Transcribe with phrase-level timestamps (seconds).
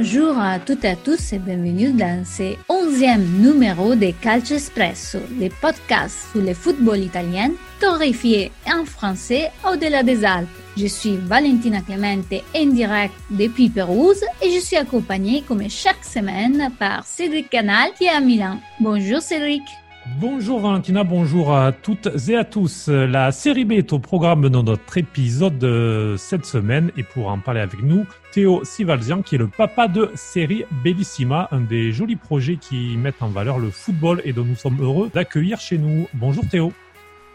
[0.00, 5.18] Bonjour à toutes et à tous et bienvenue dans ce onzième numéro de Calcio Espresso,
[5.38, 10.48] le podcast sur le football italien, torréfié en français au-delà des Alpes.
[10.74, 16.70] Je suis Valentina Clemente en direct depuis Pérouse et je suis accompagnée comme chaque semaine
[16.78, 18.58] par Cédric Canal qui est à Milan.
[18.80, 19.64] Bonjour Cédric.
[20.18, 22.88] Bonjour Valentina, bonjour à toutes et à tous.
[22.88, 27.38] La série B est au programme dans notre épisode de cette semaine et pour en
[27.38, 32.16] parler avec nous, Théo Sivalzian qui est le papa de série Bellissima, un des jolis
[32.16, 36.08] projets qui mettent en valeur le football et dont nous sommes heureux d'accueillir chez nous.
[36.14, 36.72] Bonjour Théo.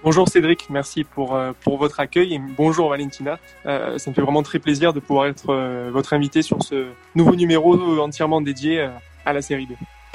[0.03, 3.39] Bonjour Cédric, merci pour, euh, votre accueil et bonjour Valentina.
[3.65, 6.87] Euh, ça me fait vraiment très plaisir de pouvoir être euh, votre invité sur ce
[7.15, 8.89] nouveau numéro entièrement dédié
[9.25, 9.71] à la série B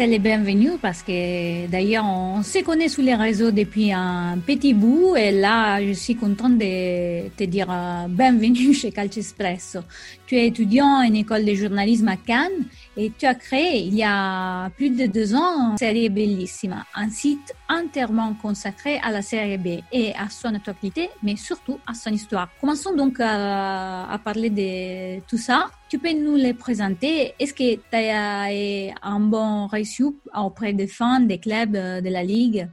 [0.07, 5.15] les bienvenue parce que d'ailleurs on se connaît sous les réseaux depuis un petit bout
[5.15, 9.81] et là je suis contente de te dire euh, bienvenue chez Calcio Espresso.
[10.27, 12.65] Tu es étudiant en école de journalisme à Cannes
[13.01, 17.55] et tu as créé il y a plus de deux ans Série Bellissima, un site
[17.69, 22.49] entièrement consacré à la série B et à son actualité mais surtout à son histoire.
[22.61, 25.71] Commençons donc à, à parler de tout ça.
[25.89, 30.05] Tu peux nous les présenter Est-ce que tu as un bon reçu
[30.37, 32.69] auprès des fans, des clubs euh, de la Ligue?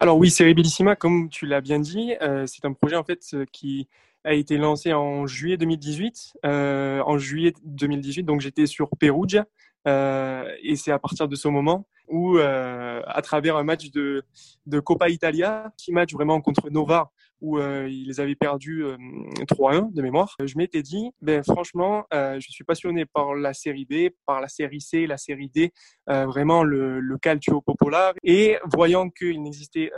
[0.00, 3.24] Alors oui, Serie Bellissima, comme tu l'as bien dit, euh, c'est un projet en fait
[3.34, 3.86] euh, qui
[4.24, 6.38] a été lancé en juillet 2018.
[6.44, 9.46] en juillet 2018, donc j'étais sur Perugia.
[9.86, 14.22] et c'est à partir de ce moment où, à travers un match de,
[14.66, 17.10] de Coppa Italia, petit match vraiment contre Nova,
[17.44, 22.40] où euh, ils avaient perdu 3-1 euh, de mémoire, je m'étais dit, ben franchement, euh,
[22.40, 25.72] je suis passionné par la série B, par la série C, la série D,
[26.06, 28.14] vraiment le, le calcio populaire.
[28.22, 29.90] Et voyant qu'il n'existait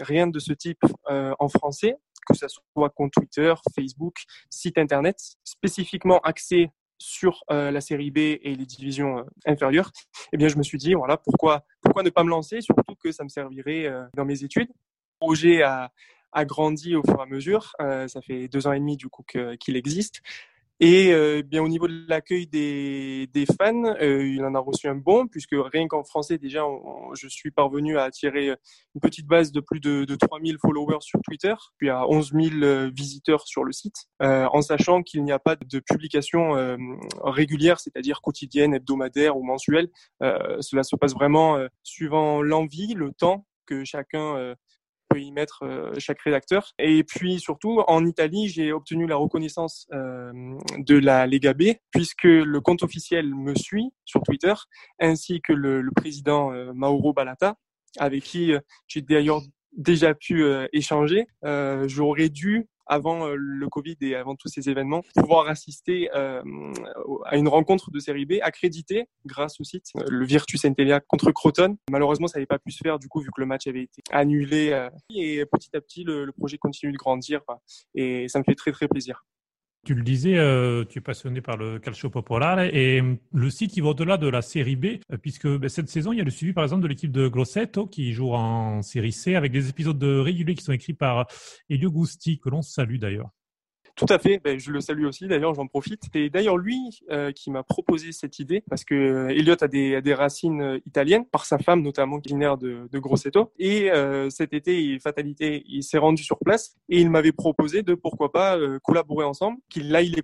[0.00, 1.96] rien de ce type en français,
[2.26, 4.16] que ce soit compte Twitter, Facebook,
[4.50, 9.90] site internet, spécifiquement axé sur la série B et les divisions inférieures,
[10.32, 13.12] eh bien, je me suis dit, voilà, pourquoi, pourquoi ne pas me lancer, surtout que
[13.12, 14.68] ça me servirait dans mes études.
[15.18, 15.90] Projet à,
[16.34, 17.72] a grandi au fur et à mesure.
[17.80, 20.20] Euh, ça fait deux ans et demi du coup qu'il existe.
[20.80, 24.88] Et euh, bien au niveau de l'accueil des, des, fans, euh, il en a reçu
[24.88, 26.62] un bon, puisque rien qu'en français déjà,
[27.14, 31.20] je suis parvenu à attirer une petite base de plus de, de 3000 followers sur
[31.22, 35.38] Twitter, puis à 11 000 visiteurs sur le site, euh, en sachant qu'il n'y a
[35.38, 36.76] pas de publication euh,
[37.22, 39.88] régulière, c'est-à-dire quotidienne, hebdomadaire ou mensuelle.
[40.20, 44.54] cela se passe vraiment suivant l'envie, le temps que chacun
[45.20, 46.72] y mettre euh, chaque rédacteur.
[46.78, 50.32] Et puis surtout, en Italie, j'ai obtenu la reconnaissance euh,
[50.78, 54.54] de la Lega B, puisque le compte officiel me suit sur Twitter,
[55.00, 57.56] ainsi que le, président euh, Mauro Balata,
[57.98, 58.52] avec qui
[58.88, 59.40] j'ai d'ailleurs
[59.76, 61.26] déjà pu échanger.
[61.86, 66.42] J'aurais dû avant euh, le Covid et avant tous ces événements, pouvoir assister euh,
[67.24, 71.32] à une rencontre de série B accréditée grâce au site, euh, le Virtus Entella contre
[71.32, 71.76] Croton.
[71.90, 74.02] Malheureusement, ça n'avait pas pu se faire du coup vu que le match avait été
[74.10, 74.88] annulé.
[75.10, 77.40] et petit à petit, le, le projet continue de grandir
[77.94, 79.24] et ça me fait très très plaisir.
[79.84, 83.76] Tu le disais, euh, tu es passionné par le calcio popolare et euh, le site
[83.76, 86.24] il va au-delà de la série B euh, puisque ben, cette saison il y a
[86.24, 89.68] le suivi par exemple de l'équipe de Grosseto qui joue en série C avec des
[89.68, 91.26] épisodes de réguliers qui sont écrits par
[91.68, 93.28] Elio Gusti que l'on salue d'ailleurs.
[93.96, 94.40] Tout à fait.
[94.42, 95.28] Ben, je le salue aussi.
[95.28, 96.02] D'ailleurs, j'en profite.
[96.12, 99.94] C'est d'ailleurs lui euh, qui m'a proposé cette idée parce que euh, Elliot a des,
[99.94, 103.52] a des racines euh, italiennes par sa femme notamment est de, de Grosseto.
[103.58, 107.94] Et euh, cet été, fatalité, il s'est rendu sur place et il m'avait proposé de
[107.94, 109.58] pourquoi pas collaborer ensemble.
[109.68, 110.22] Qu'il là, il est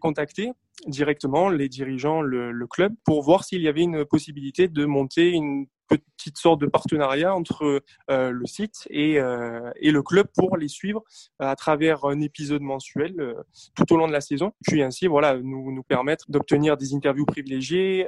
[0.87, 5.67] directement les dirigeants, le, club, pour voir s'il y avait une possibilité de monter une
[5.91, 10.69] petite sorte de partenariat entre euh, le site et, euh, et, le club pour les
[10.69, 11.03] suivre
[11.39, 13.35] à travers un épisode mensuel euh,
[13.75, 14.53] tout au long de la saison.
[14.67, 18.07] Puis ainsi, voilà, nous, nous permettre d'obtenir des interviews privilégiées,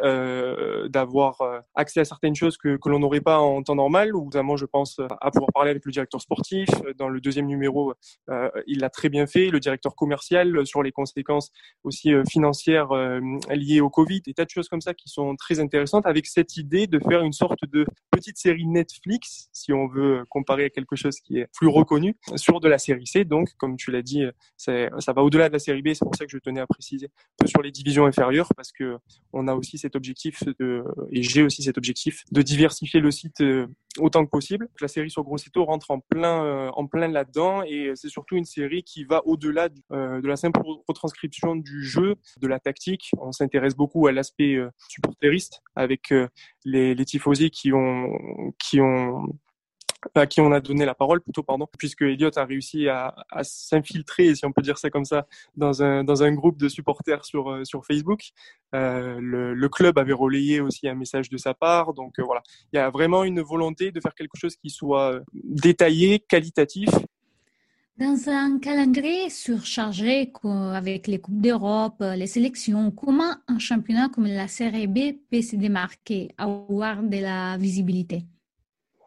[0.89, 1.43] d'avoir
[1.75, 4.67] accès à certaines choses que, que l'on n'aurait pas en temps normal, ou notamment, je
[4.67, 6.69] pense, à pouvoir parler avec le directeur sportif.
[6.99, 7.95] Dans le deuxième numéro,
[8.67, 11.51] il l'a très bien fait, le directeur commercial sur les conséquences
[11.85, 16.07] aussi financières liées au Covid, des tas de choses comme ça qui sont très intéressantes
[16.07, 20.65] avec cette idée de faire une sorte de petite série Netflix, si on veut comparer
[20.67, 23.25] à quelque chose qui est plus reconnu, sur de la série C.
[23.25, 24.25] Donc, comme tu l'as dit,
[24.57, 25.89] ça va au-delà de la série B.
[25.95, 27.11] C'est pour ça que je tenais à préciser
[27.43, 28.97] un sur les divisions inférieures, parce que
[29.33, 30.43] on a aussi cet objectif
[31.11, 33.67] et j'ai aussi cet objectif de diversifier le site euh,
[33.99, 34.69] autant que possible.
[34.81, 38.45] La série sur Grosseto rentre en plein, euh, en plein là-dedans, et c'est surtout une
[38.45, 42.17] série qui va au-delà euh, de la simple retranscription du jeu,
[42.59, 43.11] tactique.
[43.19, 44.59] On s'intéresse beaucoup à l'aspect
[44.89, 46.13] supporteriste avec
[46.65, 48.09] les, les tifosi qui ont,
[48.59, 49.27] qui ont
[50.15, 54.35] à qui on a donné la parole plutôt pardon puisque Elliot a réussi à, s'infiltrer
[54.35, 55.27] si on peut dire ça comme ça
[55.57, 58.31] dans un dans un groupe de supporters sur euh, sur Facebook.
[58.75, 61.95] Euh, le, club avait relayé aussi un message de sa part.
[61.95, 62.43] Donc euh, voilà.
[62.73, 66.89] Il y a vraiment une volonté de faire quelque chose qui soit détaillé qualitatif
[68.03, 70.33] dans un calendrier surchargé
[70.75, 74.99] avec les Coupes d'Europe, les sélections, comment un championnat comme la Série B
[75.31, 78.25] peut se démarquer, avoir de la visibilité?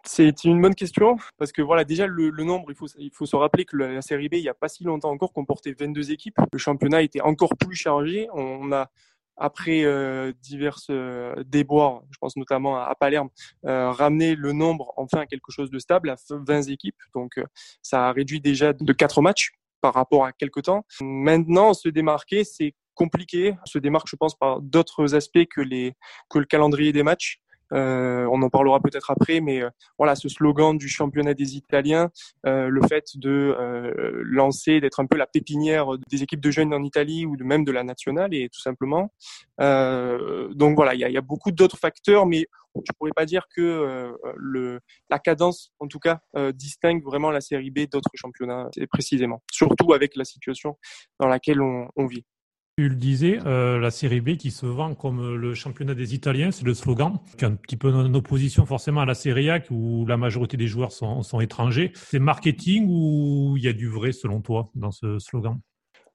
[0.06, 3.36] C'est une bonne question parce que voilà déjà le, nombre il faut il faut se
[3.36, 6.40] rappeler que la série B il n'y a pas si longtemps encore comportait 22 équipes.
[6.54, 8.30] Le championnat était encore plus chargé.
[8.34, 8.92] On a
[9.38, 13.30] après euh, divers euh, déboires je pense notamment à, Palerme
[13.66, 16.98] euh, ramené le nombre enfin à quelque chose de stable à 20 équipes.
[17.14, 17.46] Donc euh,
[17.82, 19.52] ça a réduit déjà de 4 matchs
[19.82, 20.86] par rapport à quelques temps.
[21.02, 23.56] Maintenant se démarquer c'est compliqué.
[23.66, 25.94] Se démarque je pense par d'autres aspects que les
[26.30, 27.42] que le calendrier des matchs
[27.74, 32.10] euh, on en parlera peut-être après, mais euh, voilà, ce slogan du championnat des Italiens,
[32.46, 33.56] euh, le fait de
[34.24, 37.72] lancer, d'être un peu la pépinière des équipes de jeunes en Italie ou même de
[37.72, 39.12] la nationale, et tout simplement.
[39.60, 42.46] donc voilà, il y a, beaucoup d'autres facteurs, mais
[42.76, 44.14] je pourrais pas dire que
[45.10, 46.20] la cadence, en tout cas,
[46.54, 50.78] distingue vraiment la série B d'autres championnats précisément, surtout avec la situation
[51.20, 52.26] dans laquelle on vit.
[52.78, 56.52] Tu le disais, euh, la série B qui se vend comme le championnat des Italiens,
[56.52, 59.62] c'est le slogan, qui est un petit peu en opposition forcément à la Serie A
[59.72, 61.94] où la majorité des joueurs sont, sont étrangers.
[61.96, 65.58] C'est marketing ou il y a du vrai selon toi dans ce slogan?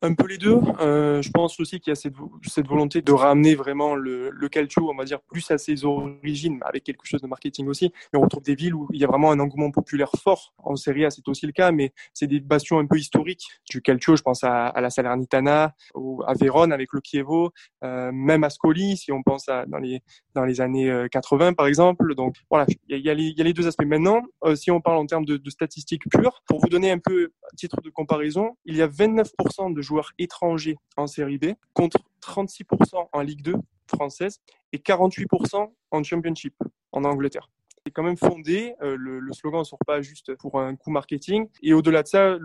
[0.02, 0.58] Un peu les deux.
[0.80, 2.14] Euh, je pense aussi qu'il y a cette,
[2.46, 6.60] cette, volonté de ramener vraiment le, le calcio, on va dire, plus à ses origines,
[6.62, 7.92] avec quelque chose de marketing aussi.
[8.12, 10.54] Mais on retrouve des villes où il y a vraiment un engouement populaire fort.
[10.58, 13.82] En Serie A, c'est aussi le cas, mais c'est des bastions un peu historiques du
[13.82, 14.16] calcio.
[14.16, 17.52] Je pense à, à la Salernitana, ou à Vérone avec le Chievo,
[17.84, 20.00] euh, même à Scoli, si on pense à, dans, les,
[20.34, 22.14] dans les années 80, euh, par exemple.
[22.14, 23.84] Donc voilà, il y a, y a, les, deux aspects.
[23.84, 26.98] Maintenant, euh, si on parle en termes de, de statistiques pures, pour vous donner un
[26.98, 31.98] peu titre de comparaison, il y a 29% de joueurs étrangers en série B contre
[32.22, 33.56] 36% en Ligue 2
[33.88, 34.40] française
[34.72, 36.54] et 48% en Championship
[36.92, 37.50] en Angleterre
[37.84, 38.74] c'est quand même fondé.
[38.82, 41.48] Euh, le, slogan ne sort pas juste pour un coup marketing.
[41.62, 42.36] Et au-delà de ça,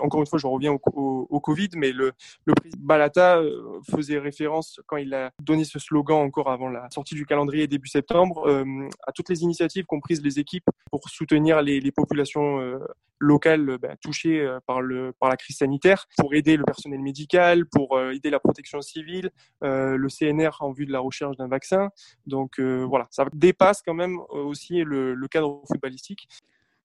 [0.00, 2.12] encore une fois, je reviens au, Covid, mais le,
[2.44, 6.90] le président Balata euh, faisait référence, quand il a donné ce slogan encore avant la
[6.90, 11.08] sortie du calendrier début septembre, euh, à toutes les initiatives qu'ont prises les équipes pour
[11.08, 12.78] soutenir les, populations
[13.18, 18.00] locales bah, touchées par, le, par la crise sanitaire, pour aider le personnel médical, pour
[18.00, 19.30] aider la protection civile,
[19.62, 21.88] le CNR en vue de la recherche d'un vaccin.
[22.26, 26.28] Donc voilà, ça dépasse quand même aussi le, le cadre footballistique.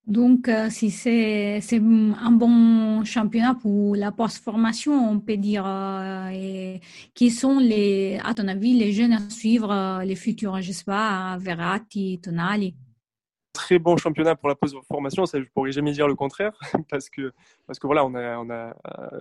[0.06, 6.82] Donc, euh, si c'est un bon championnat pour la post-formation, on peut dire, euh, et
[7.14, 10.84] qui sont, les, à ton avis, les jeunes à suivre, euh, les futurs, je sais
[10.84, 12.76] pas, Verratti, Tonali
[13.54, 16.52] Très bon championnat pour la post-formation, ça je pourrais jamais dire le contraire,
[16.90, 17.32] parce que,
[17.66, 18.74] parce que voilà, on a, on a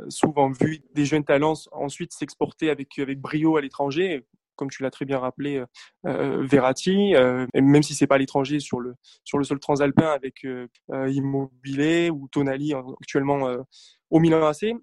[0.09, 4.25] souvent vu des jeunes talents ensuite s'exporter avec, avec brio à l'étranger
[4.57, 5.67] comme tu l'as très bien rappelé, euh,
[6.07, 8.95] euh, Verratti, euh, même si c'est pas l'étranger sur le
[9.25, 10.47] sur le sol transalpin avec
[10.91, 13.57] Immobilier ou Tonali actuellement
[14.11, 14.75] au Milan AC.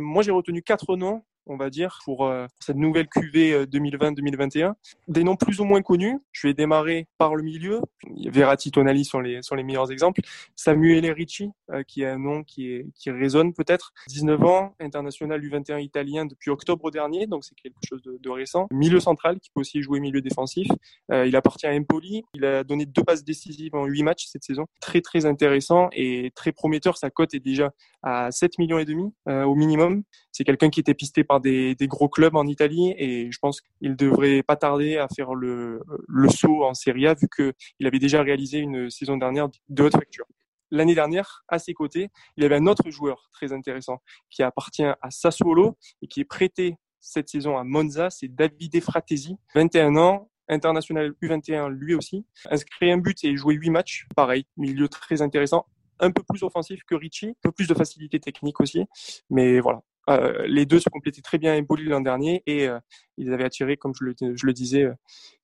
[0.00, 4.64] moi, j'ai retenu quatre noms on va dire, pour euh, cette nouvelle 2020-2021.
[4.64, 4.72] Euh,
[5.08, 6.18] Des noms plus ou moins connus.
[6.32, 7.80] Je vais démarrer par le milieu.
[8.26, 10.20] Verratti, Tonali sont les, meilleurs exemples.
[10.54, 13.92] Samuel Ricci, euh, qui est un nom qui, résonne peut-être.
[14.08, 18.66] 19 ans, international U21 italien depuis octobre dernier, donc c'est quelque chose de, de, récent.
[18.70, 20.68] Milieu central, qui peut aussi jouer milieu défensif.
[21.10, 22.22] il appartient à Empoli.
[22.34, 24.66] Il a donné deux passes décisives en huit matchs cette saison.
[24.80, 26.98] Très, très intéressant et très prometteur.
[26.98, 30.02] Sa cote est déjà à 7 millions et demi au minimum.
[30.32, 33.96] C'est quelqu'un qui était pisté par des, gros clubs en Italie et je pense qu'il
[33.96, 35.80] devrait pas tarder à faire le,
[36.28, 40.26] saut en Serie A vu qu'il avait déjà réalisé une saison dernière de haute facture.
[40.70, 44.84] L'année dernière, à ses côtés, il y avait un autre joueur très intéressant qui appartient
[44.84, 50.30] à Sassuolo et qui est prêté cette saison à Monza, c'est Davide Fratesi, 21 ans,
[50.48, 55.66] international U21 lui aussi, inscrit un but et joué 8 matchs, pareil, milieu très intéressant,
[56.00, 58.84] un peu plus offensif que Ricci, un peu plus de facilité technique aussi,
[59.30, 62.78] mais voilà, euh, les deux se complétaient très bien Empoli l'an dernier et euh,
[63.16, 64.94] ils avaient attiré, comme je le, je le disais, euh,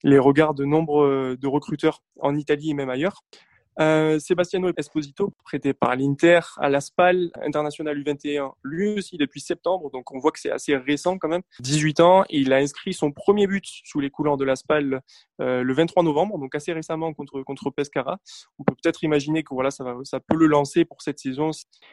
[0.02, 3.24] les regards de nombre de recruteurs en Italie et même ailleurs.
[3.80, 9.90] Euh, Sebastiano Esposito, prêté par l'Inter à la SPAL, international U21, lui aussi depuis septembre,
[9.90, 11.42] donc on voit que c'est assez récent quand même.
[11.60, 15.00] 18 ans, il a inscrit son premier but sous les couleurs de la SPAL
[15.40, 18.18] euh, le 23 novembre, donc assez récemment contre, contre Pescara.
[18.58, 19.84] On peut peut-être imaginer que voilà, ça
[20.20, 21.50] peut le lancer pour cette saison.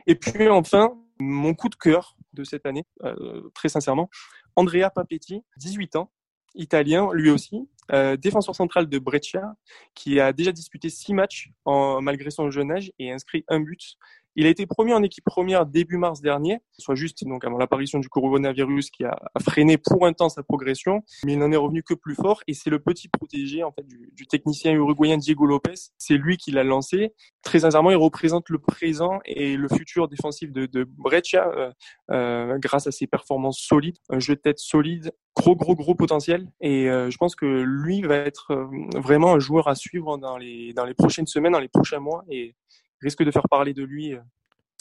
[0.07, 4.09] Et puis enfin, mon coup de cœur de cette année, euh, très sincèrement,
[4.55, 6.11] Andrea Papetti, 18 ans,
[6.55, 7.69] italien, lui aussi,
[8.17, 9.53] défenseur central de Breccia,
[9.95, 13.98] qui a déjà disputé six matchs malgré son jeune âge et inscrit un but.
[14.35, 18.00] Il a été promu en équipe première début mars dernier, soit juste donc avant l'apparition
[18.00, 21.83] du coronavirus qui a, freiné pour un temps sa progression, mais il n'en est revenu
[21.83, 25.45] que plus fort et c'est le petit protégé en fait du, du technicien uruguayen Diego
[25.45, 25.73] Lopez.
[25.97, 27.13] C'est lui qui l'a lancé.
[27.43, 30.88] Très sincèrement, il représente le présent et le futur défensif de, de
[31.35, 31.71] euh,
[32.11, 36.47] euh, grâce à ses performances solides, un jeu de tête solide, gros gros gros potentiel
[36.59, 40.38] et euh, je pense que lui va être euh, vraiment un joueur à suivre dans
[40.38, 42.55] les dans les prochaines semaines, dans les prochains mois et
[43.01, 44.13] risque de faire parler de lui.
[44.13, 44.20] Euh.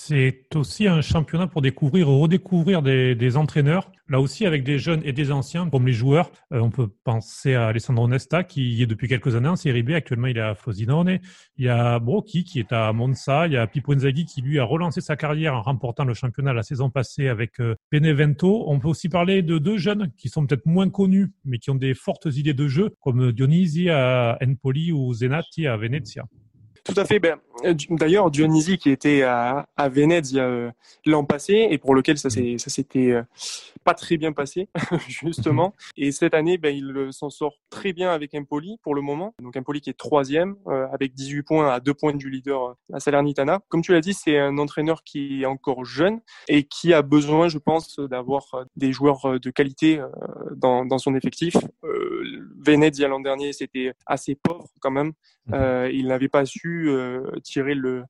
[0.03, 5.03] C'est aussi un championnat pour découvrir ou redécouvrir des, entraîneurs, là aussi avec des jeunes
[5.05, 6.33] et des anciens, comme les joueurs.
[6.55, 9.91] Euh, on peut penser à Alessandro Nesta, qui est depuis quelques années en Série B.
[9.91, 11.19] Actuellement, il est à Frosinone.
[11.59, 13.47] Il y a Brocchi, qui est à Monza.
[13.47, 16.55] Il y a Pippo Inzaghi, qui lui a relancé sa carrière en remportant le championnat
[16.55, 18.65] la saison passée avec euh, Benevento.
[18.69, 21.75] On peut aussi parler de deux jeunes qui sont peut-être moins connus, mais qui ont
[21.75, 26.25] des fortes idées de jeu, comme Dionisi à Empoli ou Zenati à Venezia.
[26.85, 27.19] Tout à fait.
[27.19, 30.71] Ben, euh, d'ailleurs, Dionysi qui était à, à euh,
[31.07, 33.23] l'an passé et pour lequel ça s'était euh,
[33.85, 34.69] pas très bien passé
[35.09, 35.69] justement.
[35.69, 35.93] Mm-hmm.
[35.97, 39.35] Et cette année, ben, il s'en sort très bien avec Empoli pour le moment.
[39.43, 40.57] Donc Empoli qui est troisième
[40.93, 43.61] avec 18 points à deux points du leader à Salernitana.
[43.69, 47.49] Comme tu l'as dit, c'est un entraîneur qui est encore jeune et qui a besoin,
[47.49, 50.03] je pense, d'avoir des joueurs de qualité
[50.55, 51.57] dans, dans son effectif.
[52.59, 55.13] Venezia l'an dernier, c'était assez pauvre quand même.
[55.49, 55.91] Mm-hmm.
[55.93, 56.70] il n'avait pas su
[57.45, 58.05] tirer le,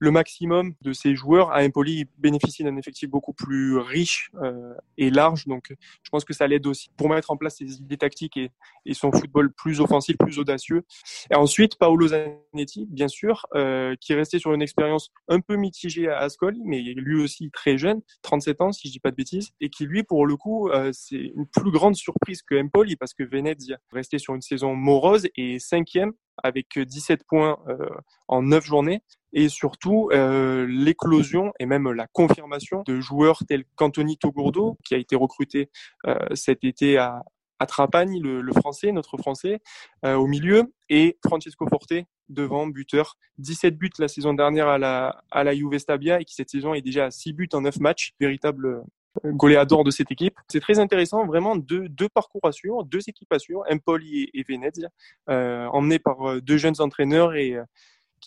[0.00, 1.52] le maximum de ses joueurs.
[1.52, 6.32] À Empoli, bénéficie d'un effectif beaucoup plus riche euh, et large, donc je pense que
[6.32, 8.50] ça l'aide aussi pour mettre en place ses idées tactiques et,
[8.92, 10.84] son football plus offensif, plus audacieux.
[11.30, 15.56] Et ensuite, Paolo Zanetti, bien sûr, euh, qui est resté sur une expérience un peu
[15.56, 19.16] mitigée à Ascoli, mais lui aussi très jeune, 37 ans si je dis pas de
[19.16, 22.96] bêtises, et qui lui, pour le coup, euh, c'est une plus grande surprise que Empoli
[22.96, 27.88] parce que Venezia restait sur une saison morose et cinquième avec 17 points euh,
[28.28, 34.16] en 9 journées et surtout euh, l'éclosion et même la confirmation de joueurs tels qu'Anthony
[34.16, 35.70] Togourdo qui a été recruté
[36.06, 37.22] euh, cet été à,
[37.58, 39.60] à Trapani, le, le, français, notre français,
[40.04, 41.92] euh, au milieu, et Francesco Forte
[42.28, 43.16] devant, buteur.
[43.38, 46.74] 17 buts la saison dernière à la, à la Juve Stabia et qui cette saison
[46.74, 48.12] est déjà à 6 buts en 9 matchs.
[48.20, 48.84] Véritable
[49.24, 50.34] goléador de cette équipe.
[50.48, 52.50] C'est très intéressant, vraiment deux, deux parcours à
[52.84, 54.88] deux équipes à suivre, Empoli et, et Venezia,
[55.28, 57.64] euh, emmenés par euh, deux jeunes entraîneurs et euh,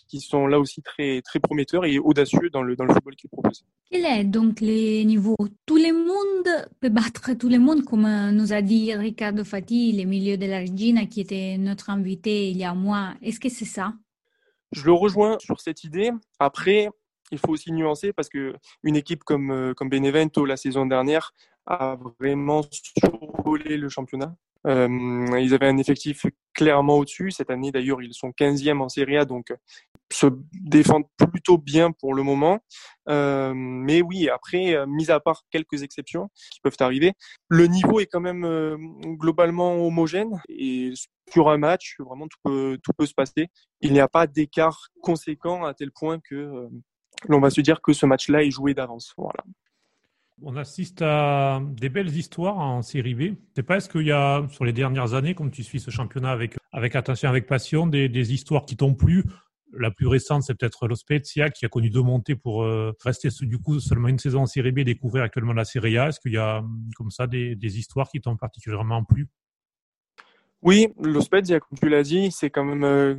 [0.07, 3.29] qui sont là aussi très, très prometteurs et audacieux dans le, dans le football qu'ils
[3.29, 3.65] proposent.
[3.89, 8.53] Quel est donc les niveaux Tout le monde peut battre tout le monde, comme nous
[8.53, 12.63] a dit Riccardo Fati, le milieu de la Regina, qui était notre invité il y
[12.63, 13.13] a un mois.
[13.21, 13.93] Est-ce que c'est ça?
[14.71, 16.11] Je le rejoins sur cette idée.
[16.39, 16.89] Après,
[17.31, 21.33] il faut aussi nuancer parce que une équipe comme, euh, comme Benevento la saison dernière
[21.65, 24.35] a vraiment survolé le championnat.
[24.65, 27.31] Euh, ils avaient un effectif clairement au-dessus.
[27.31, 29.53] Cette année, d'ailleurs, ils sont 15e en Serie A, donc
[30.13, 32.59] se défendent plutôt bien pour le moment.
[33.09, 37.13] Euh, mais oui, après, euh, mis à part quelques exceptions qui peuvent arriver,
[37.49, 38.77] le niveau est quand même euh,
[39.17, 40.93] globalement homogène et
[41.31, 43.49] sur un match, vraiment tout peut, tout peut se passer.
[43.81, 46.69] Il n'y a pas d'écart conséquent à tel point que euh,
[47.27, 49.13] l'on va se dire que ce match-là est joué d'avance.
[49.17, 49.43] Voilà.
[50.45, 53.35] On assiste à des belles histoires en série B.
[53.55, 56.31] Sais pas, est-ce qu'il y a, sur les dernières années, comme tu suis ce championnat
[56.31, 59.23] avec, attention, avec passion, des, histoires qui t'ont plu?
[59.71, 64.09] La plus récente, c'est peut-être l'Ospezia qui a connu deux montées pour euh, rester seulement
[64.09, 66.09] une saison en Série B et découvrir actuellement la Serie A.
[66.09, 66.61] Est-ce qu'il y a
[66.97, 69.29] comme ça des, histoires qui t'ont particulièrement plu?
[70.61, 73.15] Oui, l'Ospezia, comme tu l'as dit, c'est quand même euh,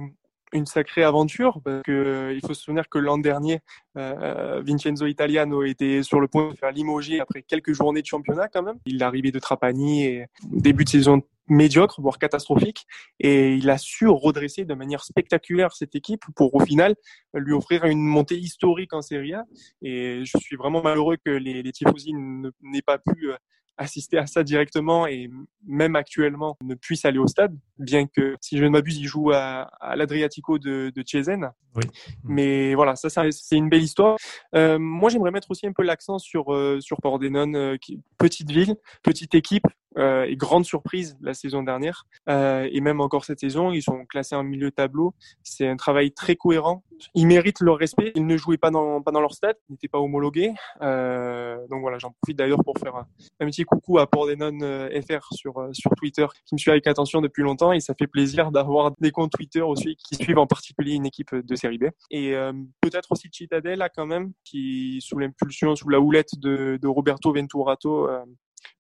[0.55, 3.61] une sacrée aventure parce que euh, il faut se souvenir que l'an dernier,
[3.99, 8.49] euh, Vincenzo Italiano était sur le point de faire limoger après quelques journées de championnat
[8.49, 8.79] quand même.
[8.87, 12.87] Il est arrivé de Trapani et début de saison médiocre, voire catastrophique,
[13.21, 16.95] et il a su redresser de manière spectaculaire cette équipe pour au final
[17.35, 19.45] lui offrir une montée historique en Serie A.
[19.83, 23.37] Et je suis vraiment malheureux que les, les Tifosi n'aient pas pu euh,
[23.77, 25.31] assister à ça directement et
[25.67, 29.31] même actuellement ne puisse aller au stade, bien que si je ne m'abuse, il joue
[29.33, 31.51] à, à l'Adriatico de, de Chiesen.
[31.75, 31.83] Oui.
[32.23, 34.17] Mais voilà, ça, c'est une belle histoire.
[34.55, 37.77] Euh, moi, j'aimerais mettre aussi un peu l'accent sur euh, sur Pordenone, euh,
[38.17, 42.07] petite ville, petite équipe, euh, et grande surprise la saison dernière.
[42.29, 45.15] Euh, et même encore cette saison ils sont classés en milieu tableau.
[45.43, 46.83] C'est un travail très cohérent.
[47.15, 48.13] Ils méritent leur respect.
[48.15, 49.57] Ils ne jouaient pas dans pas dans leur stade.
[49.69, 50.53] N'étaient pas homologués.
[50.83, 53.07] Euh, donc voilà j'en profite d'ailleurs pour faire un,
[53.47, 57.21] petit coucou à Pordenone euh, FR sur euh, sur Twitter qui me suit avec attention
[57.21, 57.73] depuis longtemps.
[57.73, 61.35] Et ça fait plaisir d'avoir des comptes Twitter aussi qui suivent en particulier une équipe
[61.35, 61.85] de série B.
[62.11, 66.89] Et euh, peut-être aussi Citadel quand même qui sous l'impulsion sous la houlette de, de
[66.89, 68.09] Roberto Venturato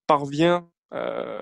[0.06, 0.68] parvient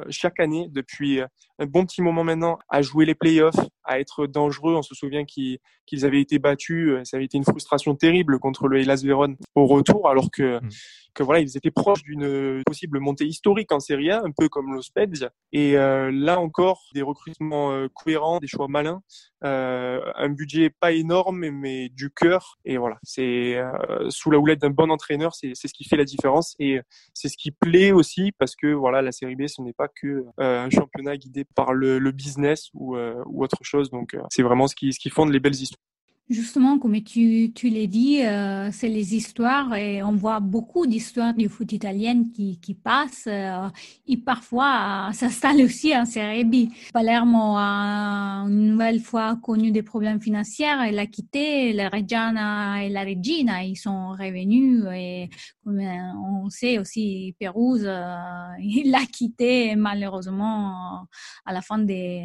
[0.09, 4.75] chaque année depuis un bon petit moment maintenant à jouer les playoffs, à être dangereux.
[4.75, 5.59] On se souvient qu'ils
[6.03, 10.09] avaient été battus, ça avait été une frustration terrible contre le Hellas Vérone au retour,
[10.09, 10.71] alors que mm
[11.15, 14.75] que voilà, ils étaient proches d'une possible montée historique en Serie A, un peu comme
[14.75, 15.29] l'Ospeds.
[15.53, 19.03] Et euh, là encore, des recrutements euh, cohérents, des choix malins,
[19.45, 22.59] euh, un budget pas énorme, mais du cœur.
[22.65, 23.61] Et voilà, c'est
[24.09, 26.55] sous la houlette d'un bon entraîneur, c'est ce qui fait la différence.
[26.59, 26.81] Et
[27.15, 30.25] c'est ce qui plaît aussi parce que voilà, la Série B, ce n'est pas que
[30.39, 33.91] un championnat guidé par le, business ou, ou autre chose.
[33.91, 35.92] Donc c'est vraiment ce qui, ce qui fonde les belles histoires.
[36.29, 41.35] Justement, comme tu, tu l'as dit, euh, c'est les histoires et on voit beaucoup d'histoires
[41.35, 43.69] du foot italien qui, qui passent euh,
[44.07, 46.71] et parfois ça s'installe aussi en Serie B.
[46.93, 52.88] Palermo a une nouvelle fois connu des problèmes financiers, elle a quitté, la Reggiana et
[52.88, 55.29] la Regina, ils sont revenus et
[55.64, 58.17] comme on sait aussi, Pérouse, euh,
[58.61, 61.05] il l'a quitté malheureusement
[61.45, 62.25] à la fin des,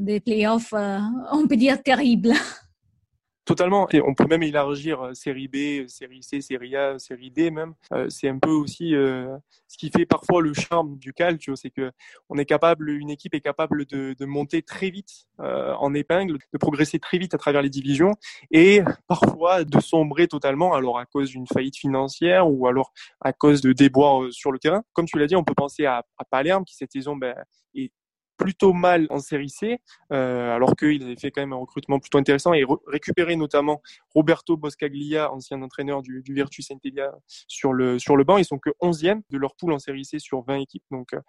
[0.00, 0.74] des playoffs,
[1.32, 2.32] on peut dire terribles.
[3.44, 3.88] Totalement.
[3.90, 7.74] Et on peut même élargir euh, série B, série C, série A, série D même.
[7.92, 11.70] Euh, c'est un peu aussi euh, ce qui fait parfois le charme du calcio, c'est
[11.70, 11.90] que
[12.28, 16.58] on est capable, une équipe est capable de, de monter très vite en épingle, de
[16.58, 18.12] progresser très vite à travers les divisions
[18.52, 23.60] et parfois de sombrer totalement, alors à cause d'une faillite financière ou alors à cause
[23.60, 24.84] de déboires sur le terrain.
[24.92, 27.34] Comme tu l'as dit, on peut penser à, à Palerme qui cette saison ben,
[27.74, 27.90] est
[28.42, 29.78] plutôt mal en série C,
[30.12, 33.80] euh, alors qu'ils avaient fait quand même un recrutement plutôt intéressant et récupéré notamment
[34.14, 38.38] Roberto Boscaglia, ancien entraîneur du, Virtus Saint-Elia, sur le, sur le banc.
[38.38, 40.84] Ils sont que 11e de leur poule en série C sur 20 équipes.
[40.90, 41.20] Donc, euh,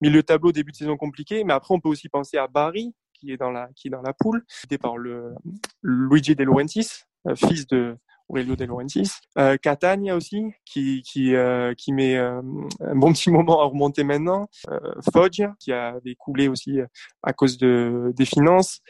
[0.00, 1.44] milieu tableau, début de saison compliqué.
[1.44, 4.02] Mais après, on peut aussi penser à Bari, qui est dans la, qui est dans
[4.02, 5.34] la poule, aidé par le
[5.82, 7.96] Luigi De Laurentiis, euh, fils de,
[8.28, 9.10] Aurelio De Laurentiis.
[9.38, 12.40] Euh, Catania aussi, qui, qui, euh, qui met euh,
[12.80, 14.48] un bon petit moment à remonter maintenant.
[14.70, 14.78] Euh,
[15.12, 16.80] Foggia, qui avait coulé aussi
[17.22, 18.80] à cause de, des finances.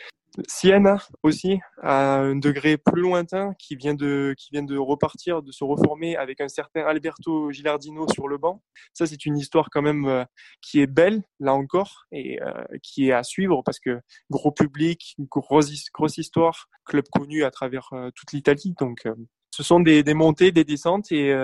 [0.48, 5.52] Siena aussi, à un degré plus lointain, qui vient de qui vient de repartir, de
[5.52, 8.62] se reformer avec un certain Alberto Gilardino sur le banc.
[8.94, 10.26] Ça, c'est une histoire quand même
[10.62, 12.38] qui est belle, là encore, et
[12.82, 17.90] qui est à suivre parce que gros public, grosse, grosse histoire, club connu à travers
[18.14, 18.74] toute l'Italie.
[18.80, 19.06] Donc,
[19.50, 21.34] ce sont des, des, montées, des descentes, et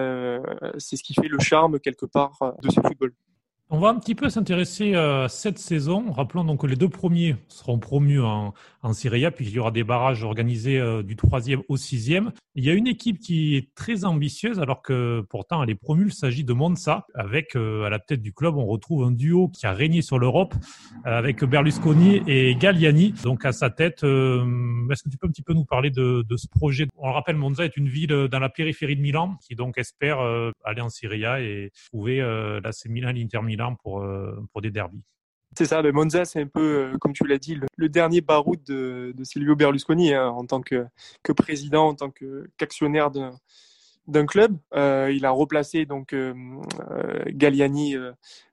[0.78, 3.12] c'est ce qui fait le charme quelque part de ce football.
[3.70, 6.10] On va un petit peu s'intéresser à euh, cette saison.
[6.10, 9.58] Rappelons donc que les deux premiers seront promus en, en Serie A, puis il y
[9.58, 12.32] aura des barrages organisés euh, du troisième au sixième.
[12.54, 16.06] Il y a une équipe qui est très ambitieuse, alors que pourtant elle est promue.
[16.06, 19.48] Il s'agit de Monza, avec euh, à la tête du club, on retrouve un duo
[19.48, 20.54] qui a régné sur l'Europe,
[21.04, 23.12] avec Berlusconi et Galliani.
[23.22, 26.36] Donc à sa tête, est-ce que tu peux un petit peu nous parler de, de,
[26.36, 26.86] ce projet?
[26.96, 30.20] On le rappelle, Monza est une ville dans la périphérie de Milan, qui donc espère
[30.64, 32.20] aller en Serie et trouver
[32.62, 35.02] l'AC Milan, l'Inter Milan pour, euh, pour des derbies.
[35.58, 39.12] C'est ça, Monza, c'est un peu, euh, comme tu l'as dit, le, dernier baroud de,
[39.24, 40.86] Silvio Berlusconi hein, en tant que,
[41.36, 42.12] président, en tant
[42.56, 44.56] qu'actionnaire d'un club.
[44.74, 46.14] Euh, il a replacé donc
[47.26, 47.96] Galliani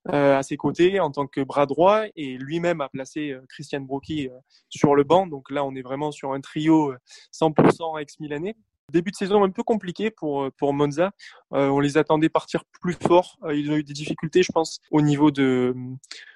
[0.05, 4.29] à ses côtés en tant que bras droit et lui-même a placé Christian Brocchi
[4.69, 5.27] sur le banc.
[5.27, 6.95] Donc là, on est vraiment sur un trio
[7.31, 8.55] 100% ex-milanais.
[8.91, 11.11] Début de saison un peu compliqué pour, euh, pour Monza.
[11.53, 13.37] Euh, on les attendait partir plus fort.
[13.43, 15.73] Euh, ils ont eu des difficultés, je pense, au niveau de,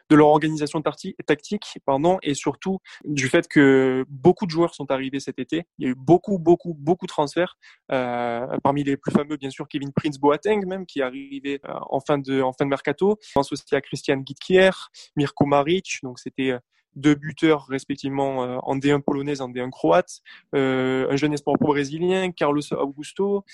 [0.10, 5.20] de leur organisation tactique pardon, et surtout du fait que beaucoup de joueurs sont arrivés
[5.20, 5.66] cet été.
[5.78, 7.56] Il y a eu beaucoup, beaucoup, beaucoup de transferts.
[7.92, 12.00] Euh, parmi les plus fameux, bien sûr, Kevin Prince Boateng, même, qui est arrivé en,
[12.00, 13.18] fin de, en fin de mercato.
[13.22, 14.72] Je pense aussi à Christian Gitkier,
[15.16, 16.00] Mirko Maric.
[16.02, 16.58] Donc, c'était
[16.96, 20.20] deux buteurs respectivement euh, en D1 polonaise, en D1 croate,
[20.56, 23.46] euh, un jeune espoir brésilien, Carlos Augusto.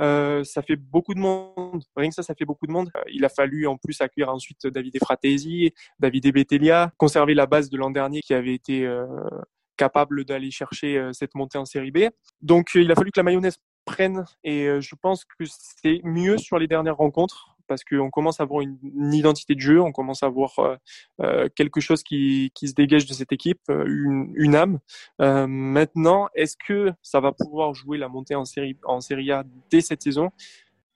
[0.00, 1.84] Euh, ça fait beaucoup de monde.
[1.96, 2.90] Rien que ça, ça fait beaucoup de monde.
[3.12, 7.76] Il a fallu en plus accueillir ensuite David Fratesi, David Betelia, conserver la base de
[7.76, 8.90] l'an dernier qui avait été
[9.76, 12.08] capable d'aller chercher cette montée en série B.
[12.40, 16.58] Donc il a fallu que la mayonnaise prenne et je pense que c'est mieux sur
[16.58, 18.78] les dernières rencontres parce qu'on commence à avoir une,
[19.12, 20.76] identité de jeu, on commence à avoir euh,
[21.20, 24.78] euh, quelque chose qui, se dégage de cette équipe, euh, une, âme.
[25.18, 29.80] maintenant, est-ce que ça va pouvoir jouer la montée en série, en série A dès
[29.80, 30.30] cette saison?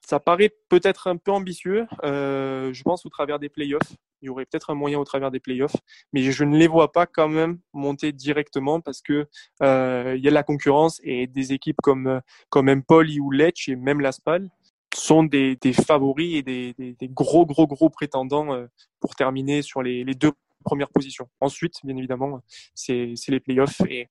[0.00, 3.92] Ça paraît peut-être un peu ambitieux, je pense, au travers des playoffs.
[4.22, 5.76] Il y aurait peut-être un moyen au travers des playoffs,
[6.12, 9.26] mais je ne les vois pas quand même monter directement parce que
[9.60, 14.48] y a la concurrence et des équipes comme comme Empoli ou Lecce et même Laspal
[14.96, 18.66] sont des, des favoris et des, des, des, gros, gros, gros prétendants euh,
[19.00, 20.32] pour terminer sur les, les, deux
[20.64, 21.28] premières positions.
[21.40, 22.40] Ensuite, bien évidemment,
[22.74, 24.08] c'est les playoffs et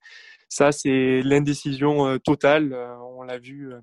[0.50, 2.74] ça, c'est l'indécision euh, totale.
[2.74, 3.74] Euh, on l'a vu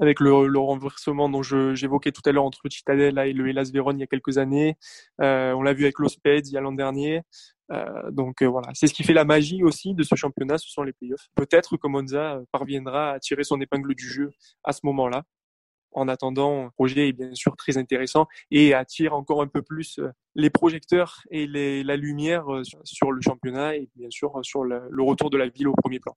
[0.00, 3.98] avec le, le renversement dont j'évoquais tout à l'heure entre Cittadella et le Hellas Vérone
[3.98, 4.76] il y a quelques années.
[5.20, 7.22] Euh, on l'a vu avec l'Osped il y a l'an dernier.
[7.70, 10.70] Euh, donc euh, voilà, c'est ce qui fait la magie aussi de ce championnat, ce
[10.70, 11.28] sont les playoffs.
[11.34, 14.30] Peut-être que Monza parviendra à tirer son épingle du jeu
[14.64, 15.22] à ce moment-là.
[15.92, 20.00] En attendant, le projet est bien sûr très intéressant et attire encore un peu plus
[20.34, 22.44] les projecteurs et les, la lumière
[22.84, 26.16] sur le championnat et bien sûr sur le, retour de la ville au premier plan.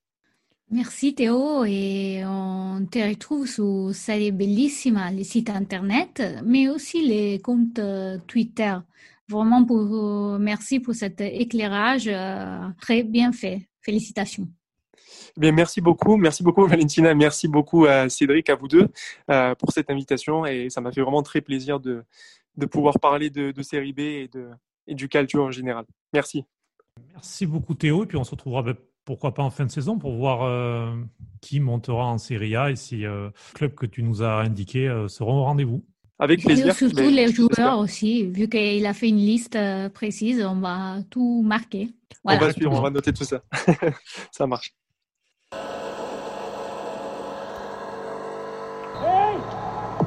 [0.71, 7.39] Merci Théo et on te retrouve sur Serie Bellissima, le site internet, mais aussi les
[7.39, 8.75] comptes euh, Twitter.
[9.29, 9.65] Vraiment,
[10.39, 13.67] merci pour cet éclairage euh, très bien fait.
[13.81, 14.47] Félicitations.
[15.37, 18.87] Bien, merci beaucoup, merci beaucoup Valentina, merci beaucoup à Cédric, à vous deux
[19.29, 22.03] euh, pour cette invitation et ça m'a fait vraiment très plaisir de,
[22.57, 24.49] de pouvoir parler de, de Série B et, de,
[24.87, 25.85] et du calcio en général.
[26.13, 26.45] Merci.
[27.13, 29.97] Merci beaucoup Théo et puis on se retrouvera ben, pourquoi pas en fin de saison
[29.97, 30.95] pour voir euh,
[31.41, 34.87] qui montera en Serie A et si le euh, club que tu nous as indiqué
[34.87, 35.85] euh, seront au rendez-vous.
[36.17, 36.67] Avec plaisir.
[36.67, 39.57] Et surtout les joueurs aussi, vu qu'il a fait une liste
[39.93, 41.89] précise, on va tout marquer.
[42.23, 43.43] On va on va noter tout ça.
[44.31, 44.73] ça marche.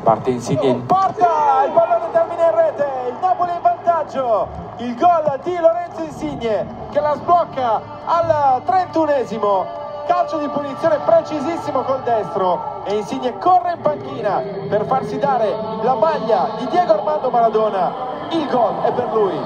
[0.08, 0.74] Parte Insigne.
[0.86, 4.48] Porta il pallone termina in rete, il Napoli in vantaggio.
[4.78, 9.66] Il gol di Lorenzo Insigne che la sblocca al 31esimo.
[10.06, 15.50] Calcio di punizione precisissimo col destro e Insigne corre in panchina per farsi dare
[15.82, 17.92] la maglia di Diego Armando Maradona.
[18.30, 19.38] Il gol è per lui.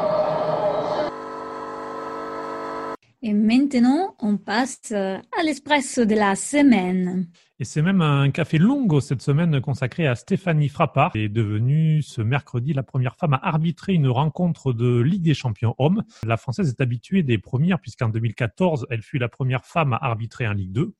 [3.25, 7.31] Et maintenant, on passe à l'espresso de la semaine.
[7.63, 12.03] Et c'est même un café longo cette semaine consacré à Stéphanie Frappard, qui est devenue
[12.03, 16.03] ce mercredi la première femme à arbitrer une rencontre de Ligue des champions hommes.
[16.27, 20.49] La Française est habituée des premières puisqu'en 2014, elle fut la première femme à arbitrer
[20.49, 20.93] en Ligue 2.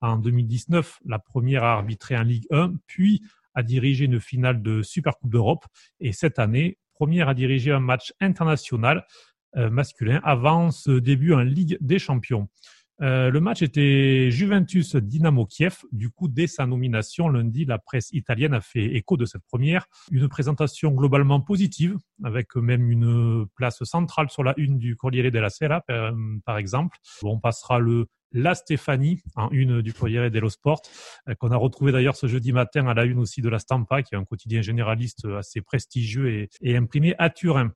[0.00, 3.22] En 2019, la première à arbitrer en Ligue 1, puis
[3.54, 5.66] à diriger une finale de Supercoupe d'Europe.
[6.00, 9.06] Et cette année, première à diriger un match international
[9.56, 12.48] euh, masculin avant ce début en Ligue des champions.
[13.00, 15.78] Euh, le match était Juventus-Dynamo Kiev.
[15.92, 19.86] Du coup, dès sa nomination lundi, la presse italienne a fait écho de cette première.
[20.10, 25.50] Une présentation globalement positive, avec même une place centrale sur la une du Corriere della
[25.50, 26.12] Sera, par,
[26.44, 26.98] par exemple.
[27.22, 30.82] on passera le la Stéphanie en une du Corriere dello Sport,
[31.28, 34.02] euh, qu'on a retrouvé d'ailleurs ce jeudi matin à la une aussi de la Stampa,
[34.02, 37.72] qui est un quotidien généraliste assez prestigieux et, imprimé à Turin.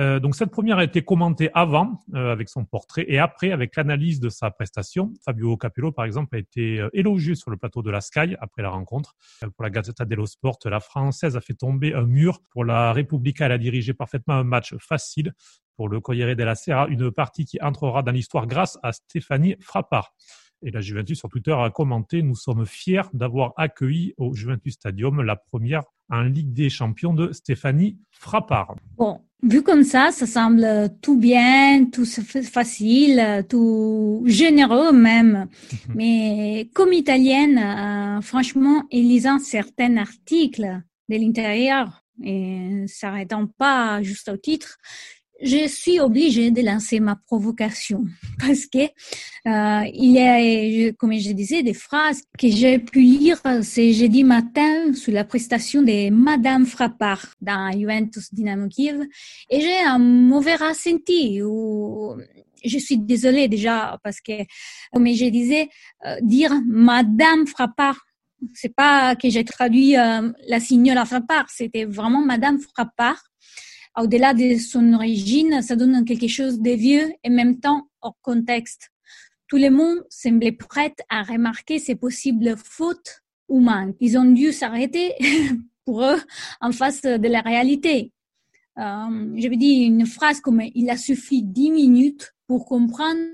[0.00, 3.76] Euh, donc cette première a été commentée avant euh, avec son portrait et après avec
[3.76, 5.12] l'analyse de sa prestation.
[5.24, 8.62] Fabio Capello, par exemple, a été euh, élogieux sur le plateau de la Sky après
[8.62, 9.14] la rencontre.
[9.40, 12.40] pour la Gazzetta dello Sport, la Française a fait tomber un mur.
[12.50, 15.34] Pour la Repubblica, elle a dirigé parfaitement un match facile.
[15.76, 20.14] Pour le Corriere della Sera, une partie qui entrera dans l'histoire grâce à Stéphanie Frappard.
[20.64, 25.20] Et la Juventus sur Twitter a commenté Nous sommes fiers d'avoir accueilli au Juventus Stadium
[25.20, 28.76] la première en Ligue des Champions de Stéphanie Frappard.
[28.96, 35.48] Bon, vu comme ça, ça semble tout bien, tout facile, tout généreux même.
[35.94, 44.28] Mais comme italienne, euh, franchement, en lisant certains articles de l'intérieur et s'arrêtant pas juste
[44.28, 44.78] au titre,
[45.42, 48.04] je suis obligée de lancer ma provocation
[48.38, 53.40] parce que euh, il y a, comme je disais, des phrases que j'ai pu lire
[53.44, 59.02] ce jeudi matin sous la prestation de Madame Frappard dans Juventus Dynamo Kiev
[59.50, 62.14] et j'ai un mauvais ressenti ou
[62.64, 64.44] je suis désolée déjà parce que,
[64.92, 65.68] comme je disais,
[66.06, 67.98] euh, dire Madame Frappard
[68.54, 73.22] c'est pas que j'ai traduit euh, la signora Frappard, c'était vraiment Madame Frappard
[73.98, 78.16] au-delà de son origine, ça donne quelque chose de vieux et en même temps hors
[78.22, 78.90] contexte.
[79.48, 83.94] Tout le monde semblait prêt à remarquer ces possibles fautes humaines.
[84.00, 85.12] Ils ont dû s'arrêter
[85.84, 86.20] pour eux
[86.60, 88.12] en face de la réalité.
[88.78, 93.26] Euh, je vais dire une phrase comme il a suffi dix minutes pour comprendre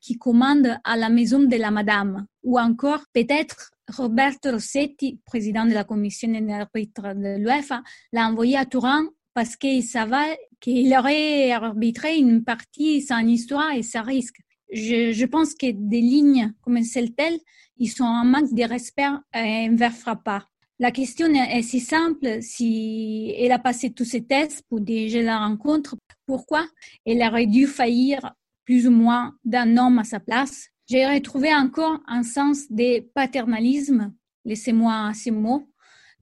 [0.00, 2.26] qui commande à la maison de la madame.
[2.44, 8.64] Ou encore, peut-être, Roberto Rossetti, président de la commission d'arbitre de l'UEFA, l'a envoyé à
[8.64, 14.40] Turin parce qu'il savait qu'il aurait arbitré une partie sans histoire et sans risque.
[14.72, 17.30] Je, pense que des lignes comme celle-là,
[17.76, 20.50] ils sont en manque de respect envers Frappard.
[20.80, 22.42] La question est si simple.
[22.42, 26.66] Si elle a passé tous ces tests pour diriger la rencontre, pourquoi
[27.06, 30.68] elle aurait dû faillir plus ou moins d'un homme à sa place?
[30.88, 34.12] J'ai retrouvé encore un sens de paternalisme.
[34.44, 35.68] Laissez-moi ces mots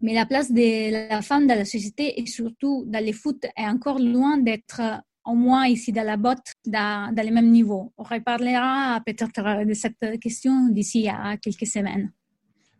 [0.02, 3.66] mais la place de la femme dans la société et surtout dans le foot est
[3.66, 4.80] encore loin d'être
[5.24, 7.92] au moins ici dans la botte, dans, dans le même niveau.
[7.96, 12.12] On reparlera peut-être de cette question d'ici à quelques semaines.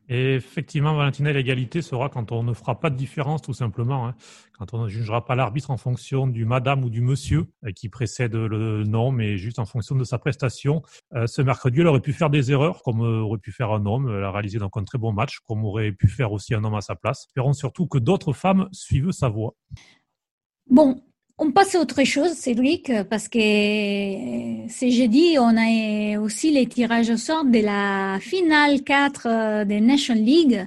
[0.09, 4.09] Et effectivement, Valentina, l'égalité sera quand on ne fera pas de différence, tout simplement.
[4.09, 4.15] Hein.
[4.59, 7.89] Quand on ne jugera pas l'arbitre en fonction du madame ou du monsieur euh, qui
[7.89, 10.83] précède le nom, mais juste en fonction de sa prestation.
[11.15, 14.13] Euh, ce mercredi, elle aurait pu faire des erreurs, comme aurait pu faire un homme.
[14.15, 16.75] Elle a réalisé donc un très bon match, comme aurait pu faire aussi un homme
[16.75, 17.27] à sa place.
[17.29, 19.55] Espérons surtout que d'autres femmes suivent sa voie.
[20.69, 21.03] Bon,
[21.45, 27.11] on passe à autre chose, Cédric, parce que ce jeudi, on a aussi les tirages
[27.11, 30.65] au sort de la finale 4 euh, des Nation League.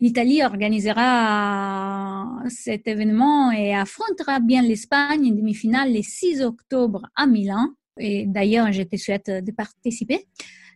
[0.00, 7.68] L'Italie organisera cet événement et affrontera bien l'Espagne en demi-finale le 6 octobre à Milan.
[7.96, 10.26] Et d'ailleurs, je te souhaite de participer.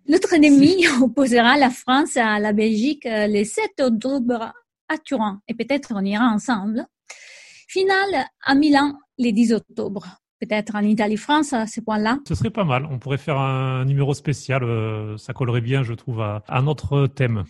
[0.07, 4.53] L'autre demi opposera la France à la Belgique le 7 octobre
[4.89, 5.41] à Turin.
[5.49, 6.87] Et peut-être on ira ensemble.
[7.73, 10.05] Finale à Milan les 10 octobre.
[10.41, 12.19] Peut-être en Italie-France à ce point-là.
[12.27, 12.85] Ce serait pas mal.
[12.91, 14.65] On pourrait faire un numéro spécial.
[14.65, 17.45] Euh, ça collerait bien, je trouve, à, à notre thème.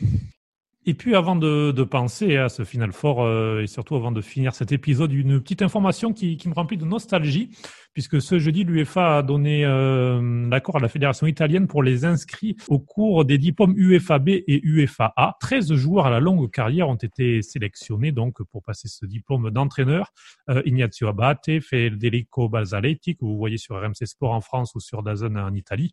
[0.87, 4.23] Et puis avant de, de, penser à ce final fort euh, et surtout avant de
[4.23, 7.51] finir cet épisode, une petite information qui, qui me remplit de nostalgie,
[7.93, 12.57] puisque ce jeudi, l'UEFA a donné euh, l'accord à la Fédération italienne pour les inscrits
[12.69, 15.37] au cours des diplômes UEFA B et UEFA A.
[15.41, 20.13] 13 joueurs à la longue carrière ont été sélectionnés donc pour passer ce diplôme d'entraîneur.
[20.49, 25.03] Euh, Ignazio Abate, Federico Balzaletti, que vous voyez sur RMC Sport en France ou sur
[25.03, 25.93] DAZN en Italie,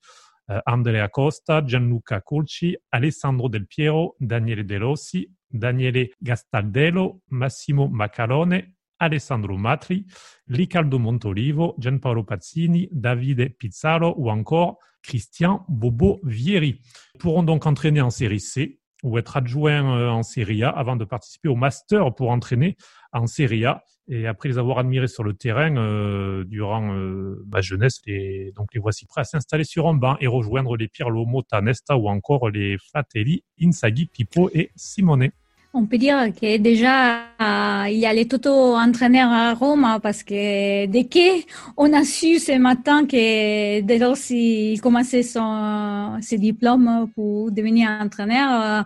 [0.63, 9.57] Andrea Costa, Gianluca Colci, Alessandro Del Piero, Daniele De Rossi, Daniele Gastaldello, Massimo Macalone, Alessandro
[9.57, 10.05] Matri,
[10.47, 16.81] Riccardo Montolivo, Gianpaolo Pazzini, Davide Pizzaro ou encore Christian Bobo Vieri.
[17.19, 21.05] Pourront donc entraîner en série C ou être adjoints euh, en série A avant de
[21.05, 22.77] participer au master pour entraîner
[23.11, 23.83] en série A.
[24.09, 28.73] Et après les avoir admirés sur le terrain euh, durant euh, ma jeunesse, les, donc
[28.73, 32.07] les voici prêts à s'installer sur un banc et rejoindre les Pirlo, Mota, Nesta ou
[32.07, 35.29] encore les Fratelli, Inzaghi, Pippo et Simone
[35.77, 40.87] on peut dire que déjà euh, il y a les auto-entraîneurs à Rome parce que
[40.87, 47.89] dès qu'on a su ce matin que De Rossi commençait son ses diplômes pour devenir
[47.89, 48.81] entraîneur, euh,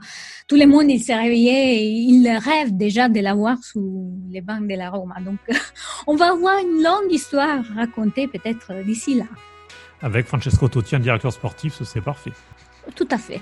[0.47, 4.67] tout le monde il s'est réveillé et il rêve déjà de l'avoir sous les bancs
[4.67, 5.15] de la Roma.
[5.25, 5.39] Donc
[6.07, 9.25] on va avoir une longue histoire racontée peut-être d'ici là.
[10.01, 12.33] Avec Francesco Totti, un directeur sportif, c'est parfait.
[12.95, 13.39] Tout à fait.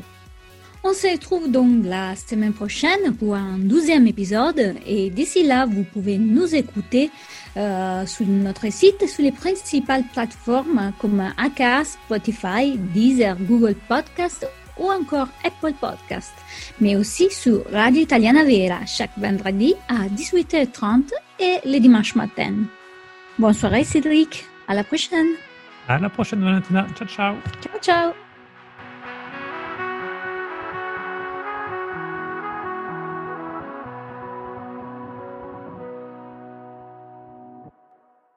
[0.88, 5.84] On se retrouve donc la semaine prochaine pour un douzième épisode et d'ici là, vous
[5.84, 7.10] pouvez nous écouter
[7.58, 14.92] euh, sur notre site, sur les principales plateformes comme Acast, Spotify, Deezer, Google Podcast ou
[14.92, 16.34] encore Apple Podcast,
[16.80, 22.54] mais aussi sur Radio Italiana Vera chaque vendredi à 18h30 et les dimanches matin.
[23.40, 25.30] Bonne soirée Cédric, à la prochaine.
[25.88, 27.36] À la prochaine Valentina, ciao ciao.
[27.64, 28.25] Ciao ciao.